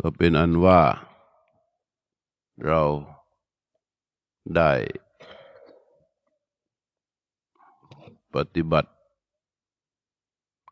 [0.00, 0.80] ก็เป็นอันว่า
[2.66, 2.82] เรา
[4.56, 4.72] ได้
[8.34, 8.90] ปฏิบัติ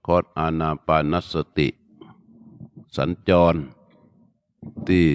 [0.06, 1.68] คอดอานาปานสติ
[2.96, 3.54] สัญจร
[4.88, 5.08] ที่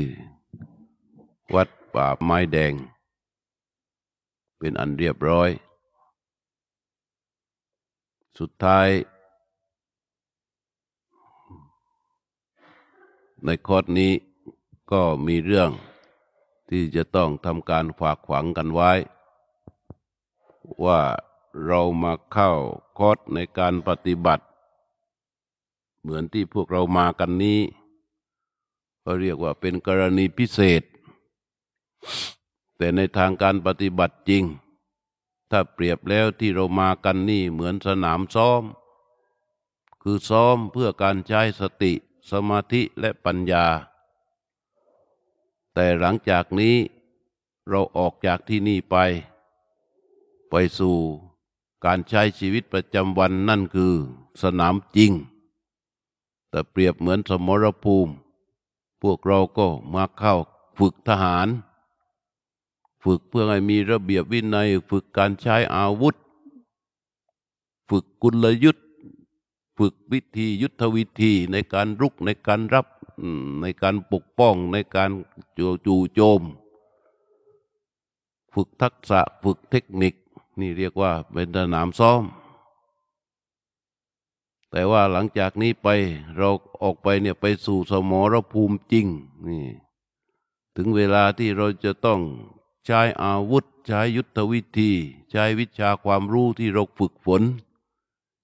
[1.55, 2.73] วัดป่าไม้แดง
[4.57, 5.49] เป็นอันเรียบร้อย
[8.39, 8.87] สุดท้าย
[13.45, 14.11] ในคอร์สนี้
[14.91, 15.69] ก็มีเรื่อง
[16.69, 18.91] ที่จะต้องทำการฝากขวังกันไว้
[20.85, 21.01] ว่า
[21.65, 22.51] เรามาเข้า
[22.97, 24.45] คอร์สในการปฏิบัติ
[26.01, 27.59] เหมือนที่พวกเรามากันนี้
[29.03, 30.83] ก็เรียกว่าเป็นกรณีพิเศษ
[32.77, 34.43] แต่ในทางการปฏิบัติจริง
[35.49, 38.63] ถ้าเปรียบแล้วที่เรามากันนี่เหมือนสนามซ้อม
[40.01, 41.93] คือซ้อมเพื่อการใช้สติ
[42.29, 43.65] สมาธิและปัญญา
[45.73, 46.75] แต่หลังจากนี้
[47.69, 48.95] เราออกจากที่นี่ไป
[50.49, 50.97] ไปสู่
[51.85, 53.93] การใช้ชีวิตประจำวันนั่นคือ
[54.41, 55.11] สนามจริง
[56.49, 58.13] แต่เปรียบเหมือนสมรภูมิ
[59.01, 60.35] พวกเราก็มาเข้า
[60.77, 61.47] ฝึกทหาร
[63.03, 66.15] ฝึกเพื่อให้มีระเบียบวินัย ฝึกการใช้อาวุธ
[67.89, 68.81] ฝึกกุลยุทธ
[69.81, 72.87] ฝึกวิธียุทธวิธีในการรุกในการรับ
[73.61, 75.11] ในการปกป้องในการ
[75.57, 76.41] จู่โจม
[78.53, 80.13] ฝึกทักษะฝึกเทคนิค
[80.59, 82.23] นี่เรียกว่าเป็นสนามซ้อม
[84.71, 85.87] แต่ว่าหลังจากนี้ไป
[86.37, 86.49] เรา
[86.81, 89.07] ออกไปเนี่ยไปสู่สมรภูมิจริง
[89.47, 89.65] นี่
[90.75, 92.19] ถึงเวลาที่เราจะต้อง
[92.85, 94.91] ใช้อาวุธ ใช้ยุทธวิธี
[95.31, 97.43] ใช้วิชาความรู้ที่เราฝึกฝน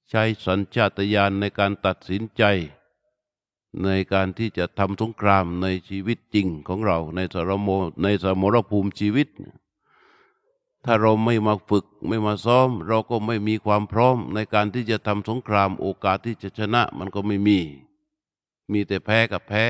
[0.09, 2.43] ใช้สัญชาตญาณในการตัดสินใจ
[3.83, 7.69] ในการที่จะทำสงครามในชีวิตจริงของเราในสรโม
[8.03, 9.29] ในสมรภูมิชีวิต
[10.85, 17.59] ถ้าเราไม่มาฝึกไม่มาซ้อม เราก็ไม่มีความพร้อมในการที่จะทำสงครามโอกาสที่จะชนะมันก็ไม่มี
[18.71, 19.65] มีแต่แพ้กับแพ้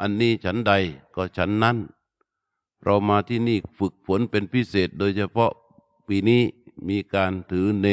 [0.00, 0.72] อันนี้ฉันใด
[1.14, 1.76] ก็ฉันนั้น
[2.84, 5.52] เรามาที่นี่ฝึกฝนเป็นพิเศษโดยเฉพาะ
[6.06, 6.42] ปีนี้
[6.88, 7.88] มีการถือเน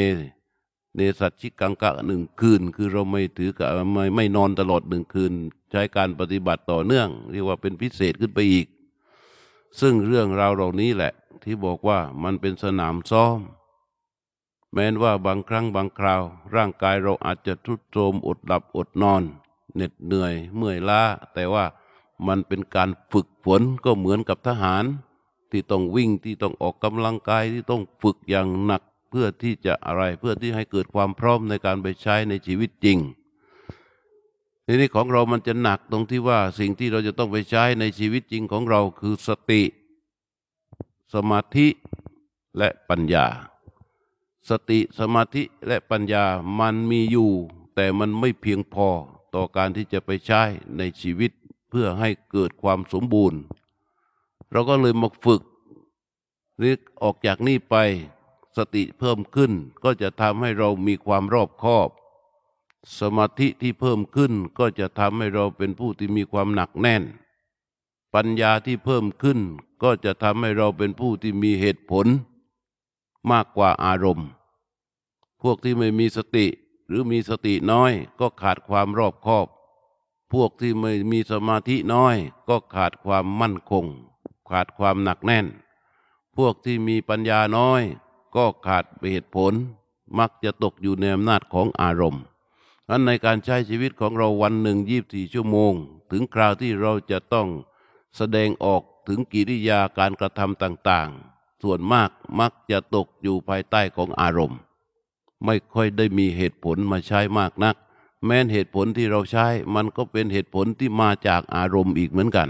[0.98, 5.34] เนสัตชิกังกะหนึ่งคืน คือเราไม่ถือกะไม่ไม่นอนตลอดหนึ่งคืน
[5.72, 8.68] ใช้การปฏิบัติต่อเนื่อง เรียกว่าเป็นพิเศษขึ้นไปอีก
[9.80, 11.14] ซึ่งเรื่องราวเหล่านี้แหละ
[11.44, 13.40] ที่บอกว่ามันเป็นสนามซ้อม
[14.74, 16.24] แม้นว่าบางครั้งบางคราว
[16.56, 19.24] ร่างกายเราอาจจะทุดโทรมอดหลับอดนอน
[19.76, 21.02] เหน็ดเหนื่อยเมื่อยล้า
[21.34, 21.66] แต่ว่า
[22.28, 24.84] มันเป็นการฝึกฝนก็เหมือนกับทหาร
[25.52, 33.00] ที่ต้องวิ่งที่ต้องออกกำลังกายที่ต้องฝึกอย่างหนัก เพื่อที่จะอะไรเพื่อที่ให้เกิดความพร้อมในการไปใช้ในชีวิตจริง
[34.66, 39.64] ทีนี้ของเรามันจะหนักตรงที่ว่าสิ่งที่เราจะต้องไปใช้ในชีวิตจริงของเราคือสติ
[41.14, 41.68] สมาธิ
[42.58, 43.28] และปัญญา
[44.50, 46.26] สติสมาธิและปัญญา
[46.60, 47.32] มันมีอยู่
[47.76, 48.90] แต่มันไม่เพียงพอ
[49.36, 50.42] ต่อการที่จะไปใช้
[50.78, 51.32] ในชีวิต
[51.70, 53.40] เพื่อให้เกิดความสมบูรณ์
[54.52, 55.42] เราก็เลยมาฝึก
[56.58, 56.74] หรือ
[57.04, 57.76] ออกจากนี่ไป
[58.58, 59.52] สติเพิ่มขึ้น
[59.84, 61.90] ก็จะทำให้เรามีความรอบคอบ
[63.00, 67.04] สมาธิที่เพิ่มขึ้นก็จะทำให้เราเป็นผู้ที่มีความหนักแน่น
[68.14, 69.40] ปัญญาที่เพิ่มขึ้น
[69.84, 72.08] ก็จะทำให้เราเป็นผู้ที่มีเหตุผล
[73.32, 74.30] มากกว่าอารมณ์
[75.42, 76.48] พวกที่ไม่มีสติ
[76.88, 79.48] หรือมีสติน้อยก็ขาดความรอบคอบ
[80.34, 82.16] พวกที่ไม่มีสมาธิน้อย
[82.50, 83.86] ก็ขาดความมั่นคง
[84.50, 85.46] ขาดความหนักแน่น
[86.38, 87.82] พวกที่มีปัญญาน้อย
[88.38, 89.54] ก็ขาดเหตุผล
[90.20, 92.24] มักจะตกอยู่ในอำนาจของอารมณ์
[92.90, 95.74] นั้นในการใช้ชีวิตของเราวันหนึ่งยีบสี่ชั่วโมง
[96.12, 97.48] ถึงคราวที่เราจะต้อง
[98.18, 102.10] แสดงออกถึงกิริยาการกระทำต่างๆ ส่วนมาก
[102.40, 104.60] มักจะตกอยู่ภายใต้ของอารมณ์
[105.46, 107.76] ไม่ค่อยได้มีเหตุผลมาใช้มากนัก
[108.26, 112.50] แม้นเหตุผลที่เราใช้มันก็เป็นเหตุผลที่มาจากอารมณ์อีกเหมือนกัน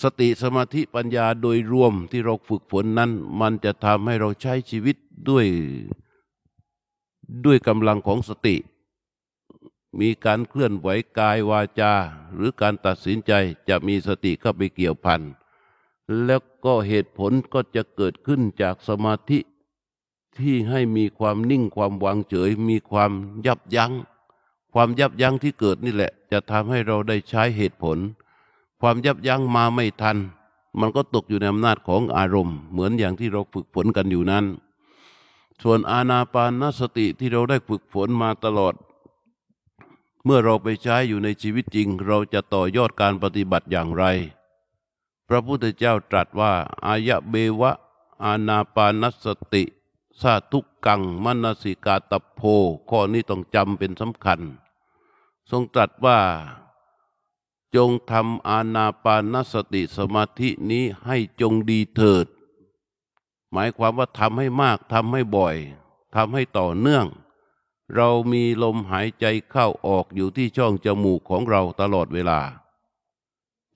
[0.00, 3.10] สติสมาธิปัญญาโดยรวมที่เราฝึกฝนนั้น
[3.40, 4.96] มันจะทำให้เราใช้ชีวิต
[5.28, 5.46] ด้วย
[7.44, 8.56] ด้วยกำลังของสติ
[10.00, 11.92] มีการเคลื่อนไหวกายวาจา
[12.34, 13.32] หรือการตัดสินใจ
[13.68, 15.20] จะมีสติเข้าไปเกี่ยวพัน
[16.24, 19.38] แล้วก็เหตุผลก็จะเกิดขึ้นจากสมาธิ
[20.38, 23.12] ที่ให้มีความนิ่งความวางเฉย มีความ
[23.46, 23.92] ยับยัง้ง
[24.72, 27.98] ความยับยั้งที่เกิดนี่แหละ จะทำให้เราได้ใช้เหตุผล
[28.84, 30.18] ความยับยั้งมาไม่ทัน
[30.80, 34.44] มันก็ตกอยู่ในอำนาจของอารมณ์ เหมือนอย่างที่เราฝึกฝนกันอยู่นั้น
[35.62, 38.74] ส่วนอาณาปานสติที่เราได้ฝึกฝนมาตลอด
[40.24, 44.04] เมื่อเราไปใช้อยู่ในชีวิตจริง เราจะต่อยอดการปฏิบัติอย่างไร
[45.28, 46.52] พระพุทธเจ้าตรัสว่า
[46.86, 47.72] อายะเบวะ
[48.24, 49.64] อานาปานสติ
[50.20, 52.40] สาทุกกังมนสิกาตโพ
[52.90, 54.40] ข้อนี้ต้องจำเป็นสำคัญ
[55.50, 56.18] ทรงตรัสว่า
[57.76, 62.26] จงทำอานาปานสติสมาธินี้ให้จงดีเถิด
[63.52, 65.56] หมายความว่าทำให้มากทำให้บ่อย
[66.14, 67.06] ทำให้ต่อเนื่อง
[67.94, 72.40] เรามีลมหายใจเข้าออกอยู่ที่ช่องจมูกของเราตลอดเวลา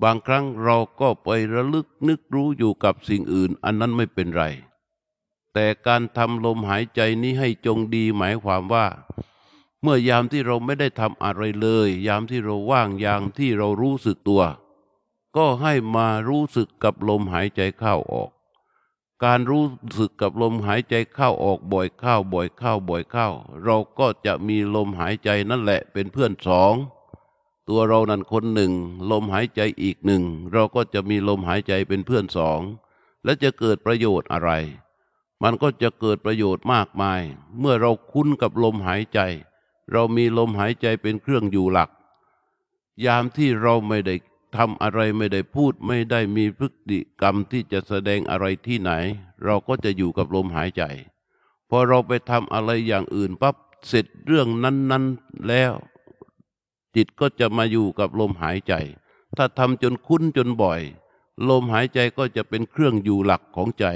[0.02, 4.44] บางครั้งเราก็ไประลึกนึกรู้อยู่กับสิ่งอื่นอันนั้นไม่เป็นไร
[5.52, 8.87] แต่การทำลมหายใจนี้ให้จงดีหมายความว่า
[9.82, 14.43] เมื่อยามที่เราไม่ได้ทำอะไรเลย ยามที่เราว่างยามที่เรารู้สึกตัว
[15.37, 18.31] ก็ให้มารู้สึกกับลมหายใจเข้าออก
[19.25, 19.64] การรู้
[19.99, 23.28] สึกกับลมหายใจเข้าออกบ่อยเข้าบ่อยเข้าบ่อยเข้า
[23.64, 26.75] เราก็จะมีลมหายใจนั่นแหละเป็นเพื่อนสอง
[27.69, 28.72] ตัวเรานั้นคนหนึ่ง
[29.11, 30.22] ลมหายใจอีกหนึ่ง
[30.52, 32.61] เราก็จะมีลมหายใจเป็นเพื่อนสอง
[33.25, 34.50] และจะเกิดประโยชน์อะไร
[35.43, 37.22] มันก็จะเกิดประโยชน์มากมาย
[37.58, 39.20] เมื่อเราคุ้นกับลมหายใจ
[39.93, 41.91] เรามีลมหายใจเป็นเครื่องอยู่หลัก
[43.05, 44.15] ยามที่เราไม่ได้
[44.56, 48.91] ทำอะไรไม่ได้พูดไม่ได้มีพฤติกรรมที่จะแสดงอะไรที่ไหน
[49.44, 50.83] เราก็จะอยู่กับลมหายใจ
[51.71, 53.56] พอเราไปทำอะไรอย่างอื่นปั๊บ
[53.88, 55.73] เสร็จเรื่องนั้น ๆแล้ว
[56.94, 58.75] จิตก็จะมาอยู่กับลมหายใจ
[59.37, 60.81] ถ้าทำจนคุ้นจนบ่อย
[61.49, 63.87] ลมหายใจก็จะเป็นเครื่องอยู่หลักของใจ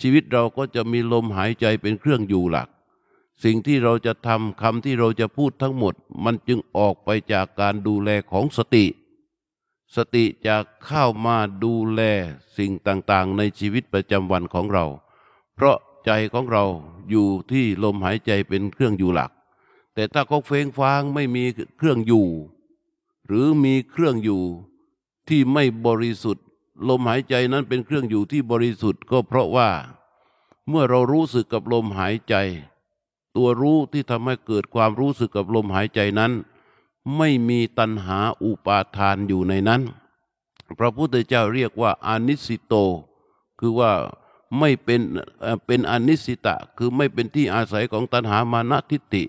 [0.00, 2.68] ชีวิตเราก็จะมีลมหายใจเป็นเครื่องอยู่หลัก
[3.44, 5.94] สิ่งที่เราจะทำคำที่เราจะพูดทั้งหมด
[6.24, 8.86] มันจึงออกไปจากการดูแลของสติ
[9.96, 12.00] สติจะเข้ามาดูแล
[12.56, 14.84] สิ่งต่างๆ ในชีวิตประจำวันของเรา
[15.54, 16.64] เพราะใจของเรา
[17.10, 19.30] อยู่ที่ลมหายใจเป็นเครื่องอยู่หลัก
[19.94, 21.44] แต่ถ้าเขาเฟ้งฟางไม่มี
[21.76, 22.26] เครื่องอยู่
[23.26, 24.42] หรือมีเครื่องอยู่
[25.28, 26.44] ที่ไม่บริสุทธิ์
[26.88, 29.70] ลมหายใจนั้นเป็นเครื่องอยู่ที่บริสุทธิ์ก็เพราะว่า
[30.68, 32.34] เมื่อเรารู้สึกกับลมหายใจ
[33.36, 36.32] ตัวรู้ที่ทำให้เกิดความรู้สึกกับลมหายใจนั้น
[37.16, 39.80] ไม่มีตัณหาอุปาทานอยู่ในนั้น
[40.78, 42.74] พระพุทธเจ้าเรียกว่าอนิสิโต
[43.60, 43.92] คือว่า
[44.58, 45.00] ไม่เป็น
[45.66, 49.24] เป็นอนิสิตะ คือไม่เป็นที่อาศัยของตัณหามานะทิฏฐิ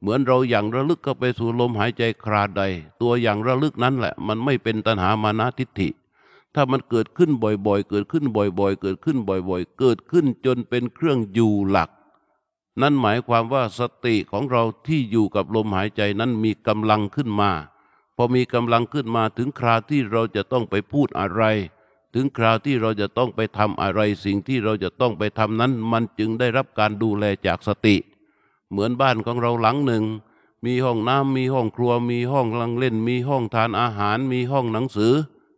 [0.00, 2.62] เหมือนเราอย่างระลึกเข้าไปสู่ลมหายใจคราใด
[3.00, 5.88] ตัวอย่างระลึกนั้นแหละ มันไม่เป็นตัณหามานะทิฏฐิ
[6.54, 11.90] ถ้ามันเกิดขึ้นบ่อยๆ เกิดขึ้นบ่อยๆ เกิดขึ้นบ่อยๆ เกิดขึ้นจนเป็นเครื่องอยู่หลัก
[12.80, 17.50] นั่นหมายความว่าสติของเราที่อยู่กับลมหายใจนั้นมีกำลังขึ้นมา
[18.16, 21.42] พอมีกำลังขึ้นมาถึงคราวที่เราจะต้องไปพูดอะไร
[22.14, 27.96] ถึงคราวที่เราจะต้องไปทำอะไร สิ่งที่เราจะต้องไปทำนั้น มันจึงได้รับการดูแลจากสติ
[28.70, 30.04] เหมือนบ้านของเราหลังหนึ่ง
[30.64, 35.12] มีห้องน้ำมีห้องครัว มีห้องลังเล่น มีห้องทานอาหาร มีห้องหนังสือ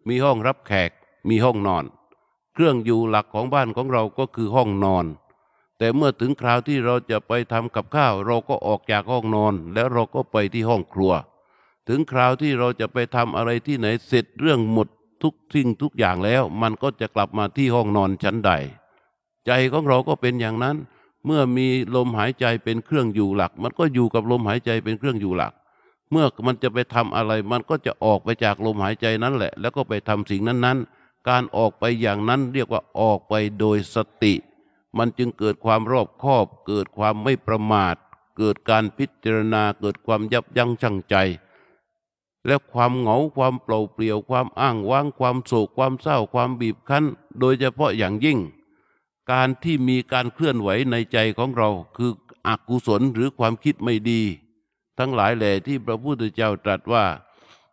[0.08, 0.90] มีห้องรับแขก
[1.28, 1.84] มีห้องนอน
[2.54, 5.06] เครื่องอยู่หลักของบ้านของเราก็คือห้องนอน
[5.78, 11.12] แต่เมื่อถึงคราวที่เราจะไปทำกับข้าว เราก็ออกจากห้องนอน แล้วเราก็ไปที่ห้องครัว
[11.88, 14.88] ถึงคราวที่เราจะไปทำอะไรที่ไหนเสร็จเรื่องหมด
[15.22, 18.50] ทุกสิ่งทุกอย่างแล้ว มันก็จะกลับมาที่ห้องนอนชั้นใด
[19.46, 20.76] ใจของเราก็เป็นอย่างนั้น
[21.26, 25.52] เมื่อมีลมหายใจเป็นเครื่องอยู่หลัก มันก็อยู่กับลมหายใจเป็นเครื่องอยู่หลัก
[26.10, 34.34] เมื่อมันจะไปทำอะไร มันก็จะออกไปจากลมหายใจนั้นแหละ แล้วก็ไปทำสิ่งนั้นๆ การออกไปอย่างนั้นเรียกว่าออกไปโดยสติ
[34.96, 37.96] มันจึงเกิดความรอบคอบ เกิดความไม่ประมาท
[38.38, 41.16] เกิดการพิจารณาเกิดความยับยั้งชั่งใจ
[42.46, 47.04] และความเหงาความเปล่าเปลี่ยวความอ้างว้างความโศกความเศร้าความบีบคั้น
[47.38, 48.38] โดยเฉพาะอย่างยิ่ง
[49.30, 52.10] การที่มีการเคลื่อนไหวในใจของเราคือ
[52.46, 54.22] อกุศลหรือความคิดไม่ดี
[54.98, 57.04] ทั้งหลายแหล่ที่พระพุทธเจ้าตรัสว่า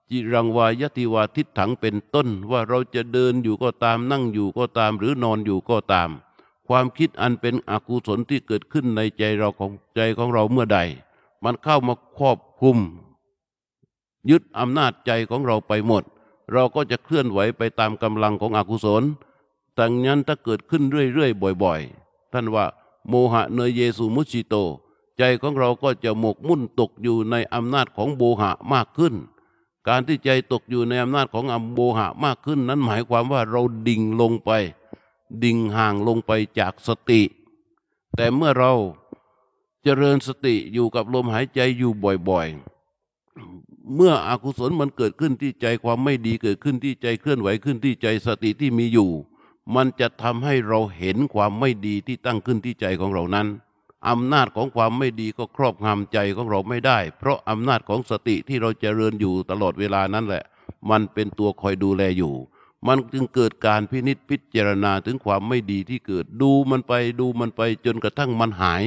[0.09, 6.09] จิรังวายติวาทิฏถังเป็นต้นว่าเราจะเดินอยู่ก็ตามนั่งอยู่ก็ตามหรือนอนอยู่ก็ตาม
[6.67, 10.79] ความคิดอันเป็นอกุศลที่เกิดขึ้นในใจเราของใจของเราเมื่อใด
[11.43, 12.77] มันเข้ามาครอบคุม
[14.29, 16.03] ยึดอำนาจใจของเราไปหมด
[16.53, 19.03] เราก็จะเคลื่อนไหวไปตามกำลังของอกุศล
[19.75, 22.65] แต่นั้นถ้าเกิดขึ้นเรื่อยๆบ่อย ๆ ท่านว่า
[23.07, 24.55] โมหะเนยเยสุมุชิโต
[25.17, 29.13] ใจของเราก็จะหมกมุ่นตกอยู่ในอำนาจของโบหะมากขึ้น
[29.87, 34.51] การที่ใจตกอยู่ในอำนาจของอโบหะมากขึ้น นั้นหมายความว่าเราดิ่งลงไป
[35.43, 37.21] ดิ่งห่างลงไปจากสติ
[38.15, 38.73] แต่เมื่อเรา
[39.83, 41.91] เจริญสติอยู่กับลมหายใจอยู่
[42.29, 49.11] บ่อยๆ เมื่ออกุศลมันเกิดขึ้นที่ใจความไม่ดีเกิดขึ้นที่ใจเคลื่อนไหวขึ้นที่ใจสติที่มีอยู่
[49.75, 53.47] มันจะทำให้เราเห็นความไม่ดีที่ตั้งขึ้นที่ใจของเรานั้น
[54.09, 60.43] อำนาจของความไม่ดีก็ครอบงำใจของเราไม่ได้ เพราะอำนาจของสติที่เราจเจริญอยู่ตลอดเวลานั้นแหละ
[60.89, 62.33] มันเป็นตัวคอยดูแลอยู่
[62.87, 68.83] มันจึงเกิดการพินิษพิจารณาถึงความไม่ดีที่เกิดดูมันไปดูมันไปจนกระทั่งมันหาย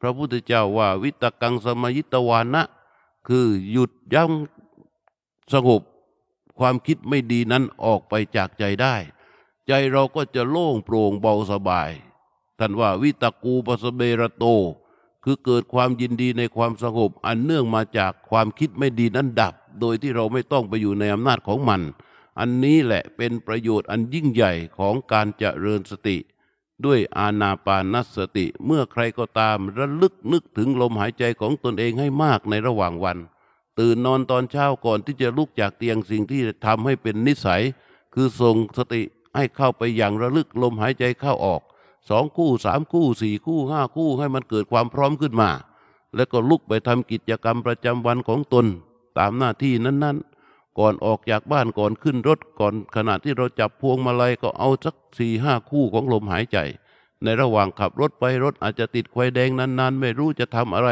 [0.00, 2.62] พระพุทธเจ้าว่าวิตกังสมยิตวานะ
[3.28, 4.30] คือหยุดยั้ง
[5.52, 5.82] สงบ
[6.58, 8.94] ความคิดไม่ดีนั้นออกไปจากใจได้
[9.66, 11.90] ใจเราก็จะโล่งโปร่งเบาสบาย
[12.58, 14.44] ท่านว่าวิตกูปสเบระโต
[15.24, 21.80] คือเกิดความยินดีในความสงบอันเนื่องมาจากความคิดไม่ดีนั้นดับ โดยที่เราไม่ต้องไปอยู่ในอำนาจของมัน
[22.38, 26.16] อันนี้แหละเป็นประโยชน์อันยิ่งใหญ่ของการเจริญสติ
[26.84, 33.18] ด้วยอาณาปานสติ เมื่อใครก็ตามระลึกนึกถึงลมหายใจของตนเองให้มากในระหว่างวัน
[33.78, 37.62] ตื่นนอนตอนเช้าก่อนที่จะลุกจากเตียงสิ่งที่ทำให้เป็นนิสัย
[38.14, 39.02] คือส่งสติ
[39.36, 41.62] ให้เข้าไปอย่างระลึกลมหายใจเข้าออก
[42.08, 45.50] สองคู่สามคู่สี่คู่ห้าคู่ให้มันเกิดความพร้อมขึ้นมา
[46.14, 48.66] แล้วก็ลุกไปทำกิจกรรมประจำวันของตน
[49.18, 50.35] ตามหน้าที่นั้นๆ
[50.78, 56.58] ก่อนออกจากบ้านก่อนขึ้นรถก่อนขณะที่เราจับพวงมาลัยก็เอาสักสี่ห้าคู่ของลมหายใจ
[57.22, 60.90] ในระหว่างขับรถไปรถอาจจะติดไฟแดงนานๆ ไม่รู้จะทำอะไร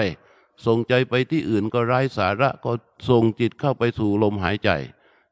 [0.66, 2.72] ส่งใจไปที่อื่นก็ไร้สาระก็
[3.08, 4.70] ส่งจิตเข้าไปสู่ลมหายใจ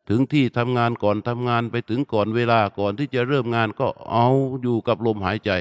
[0.09, 4.29] ถึงที่ทำงานก่อนทำงานไปถึงก่อนเวลาก่อนที่จะเริ่มงานก็เอา
[4.63, 5.53] อยู่กับลมหายใจ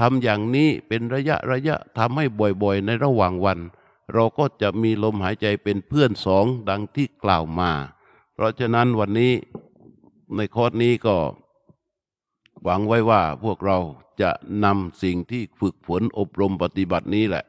[0.00, 2.24] ทำอย่างนี้เป็นระยะระยะทำให้
[2.62, 3.58] บ่อยๆ ในระหว่างวัน
[4.12, 7.72] เราก็จะมีลมหายใจเป็นเพื่อนสองดังที่กล่าวมา
[8.40, 9.32] เพราะฉะนั้นวันนี้
[10.36, 11.16] ในคอร์สนี้ก็
[12.62, 13.78] หวังไว้ว่าพวกเรา
[14.22, 14.30] จะ
[14.64, 17.44] นำสิ่งที่ฝึกฝนอบรมปฏิบัตินี้แหละ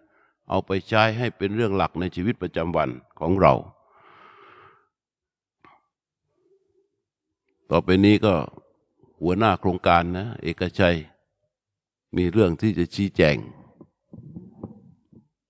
[0.50, 3.54] เอาไปใช้ให้เป็นเรื่องหลักในชีวิตประจำวันของเรา
[7.70, 8.34] ต่อไปนี้ก็
[9.22, 10.98] หัวหน้าโครงการนะ เอกชัย
[12.18, 13.38] มีเรื่องที่จะชี้แจง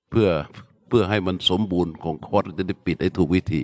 [0.09, 0.29] เพื่อ
[0.87, 3.63] เพื่อให้มันสมบูรณ์ของคอร์สจะได้ปิดให้ถูกวิธี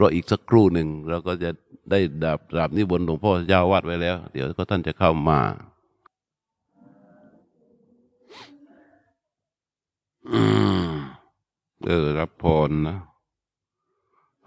[0.00, 1.50] ราะอีกสักครู่หนึ่งเราก็จะ
[1.90, 5.40] ได้ดาบดาบนิบนหลวงพ่อเจ้าวาดไว้แล้ว เดี๋ยวก็ท่านจะเข้ามา
[11.86, 12.98] เออ รับพรนะ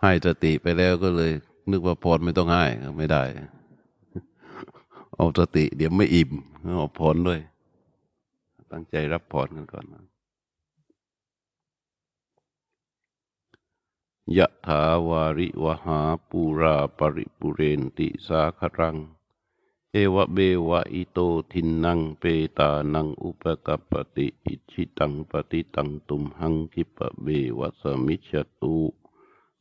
[0.01, 1.31] ให้สติไปแล้วก็เลย
[1.71, 2.63] นึกว่าพรไม่ต้องให้
[2.97, 3.23] ไม่ได้
[5.15, 6.31] เอาสติ เดี๋ยวไม่อิ่ม
[6.77, 7.39] เอาพรด้วย
[8.71, 10.03] ตั้งใจรับพรกันก่อนนะ
[14.37, 15.99] ยะถาวาริวหา
[16.29, 18.97] ปูราปริปุเรนติสาครัง
[19.91, 20.37] เอวะเบ
[20.69, 21.19] วะอิโต
[21.51, 22.23] ทินนังเป
[22.57, 27.27] ตานังอุปกปติอิชิตังปฏิตังตุมหังคิปะเบ
[27.59, 28.77] วะสมิชตุ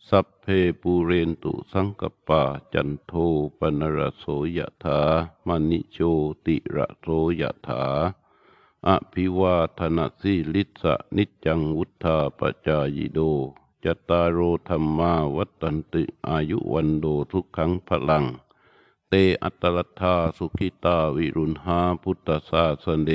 [0.08, 0.44] สัพเพ
[0.80, 2.42] ปูเรนตุสังกปา
[2.72, 3.12] จันโท
[3.58, 4.24] ปนรโส
[4.56, 5.00] ยถา
[5.46, 5.98] มณิโช
[6.44, 7.06] ติระโส
[7.40, 7.84] ยถา
[8.88, 13.20] อภิวาธนาสิลิสะนิจังวุธาปจายโด
[13.84, 18.24] จตารโรธรรมาวัตันติอายุวันโดทุกขังพลัง
[19.08, 23.12] เตอัตลธาสุขิตาวิรุณหาพุทธสาสเด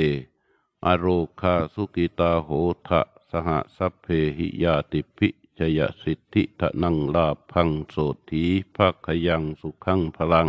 [0.86, 1.04] อโร
[1.40, 2.48] คาสุกิตาโห
[2.88, 4.06] ทะสหสัพเพ
[4.36, 7.96] หิยาติภิจยสิทธิทนังลาพังโส
[8.30, 8.44] ถี
[8.76, 10.48] ภาคยังสุขังพลัง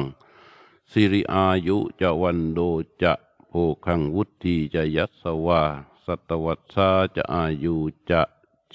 [0.91, 2.59] สิริอายุจะวันโด
[3.01, 3.13] จะ
[3.47, 3.53] โพ
[3.85, 5.63] คังวุธีจะยัสวา
[6.05, 7.75] สัตวัตสาจะอายุ
[8.09, 8.21] จะ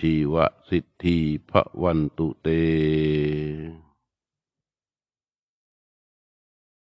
[0.01, 0.35] ชีว
[0.71, 1.19] สิทธิ
[1.51, 2.49] พระวันตุเต